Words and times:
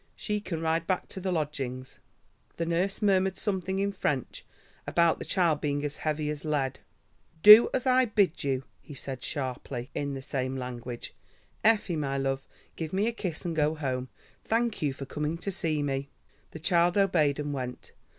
She 0.15 0.41
can 0.41 0.61
ride 0.61 0.87
back 0.87 1.07
to 1.09 1.19
the 1.19 1.31
lodgings." 1.31 1.99
The 2.57 2.65
nurse 2.65 3.03
murmured 3.03 3.37
something 3.37 3.77
in 3.77 3.91
French 3.91 4.43
about 4.87 5.19
the 5.19 5.25
child 5.25 5.61
being 5.61 5.85
as 5.85 5.97
heavy 5.97 6.31
as 6.31 6.43
lead. 6.43 6.79
"Do 7.43 7.69
as 7.71 7.85
I 7.85 8.05
bid 8.05 8.43
you," 8.43 8.63
he 8.81 8.95
said 8.95 9.21
sharply, 9.23 9.91
in 9.93 10.15
the 10.15 10.21
same 10.23 10.57
language. 10.57 11.13
"Effie, 11.63 11.95
my 11.97 12.17
love, 12.17 12.47
give 12.75 12.93
me 12.93 13.05
a 13.05 13.11
kiss 13.11 13.45
and 13.45 13.55
go 13.55 13.75
home. 13.75 14.09
Thank 14.43 14.81
you 14.81 14.91
for 14.91 15.05
coming 15.05 15.37
to 15.37 15.51
see 15.51 15.83
me." 15.83 16.09
The 16.49 16.57
child 16.59 16.97
obeyed 16.97 17.37
and 17.39 17.53
went. 17.53 17.91